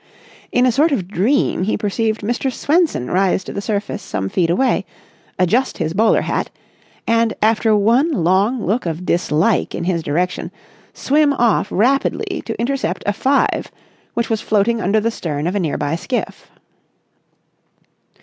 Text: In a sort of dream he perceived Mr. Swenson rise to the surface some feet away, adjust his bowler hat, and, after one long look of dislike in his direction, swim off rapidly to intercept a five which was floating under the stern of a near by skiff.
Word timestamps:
In 0.51 0.65
a 0.65 0.71
sort 0.71 0.91
of 0.91 1.07
dream 1.07 1.61
he 1.61 1.77
perceived 1.77 2.21
Mr. 2.21 2.51
Swenson 2.51 3.11
rise 3.11 3.43
to 3.43 3.53
the 3.53 3.61
surface 3.61 4.01
some 4.01 4.29
feet 4.29 4.49
away, 4.49 4.83
adjust 5.37 5.77
his 5.77 5.93
bowler 5.93 6.21
hat, 6.23 6.49
and, 7.05 7.35
after 7.39 7.75
one 7.75 8.09
long 8.11 8.65
look 8.65 8.87
of 8.87 9.05
dislike 9.05 9.75
in 9.75 9.83
his 9.83 10.01
direction, 10.01 10.49
swim 10.91 11.33
off 11.33 11.67
rapidly 11.69 12.41
to 12.47 12.59
intercept 12.59 13.03
a 13.05 13.13
five 13.13 13.71
which 14.15 14.27
was 14.27 14.41
floating 14.41 14.81
under 14.81 14.99
the 14.99 15.11
stern 15.11 15.45
of 15.45 15.53
a 15.53 15.59
near 15.59 15.77
by 15.77 15.95
skiff. 15.95 16.49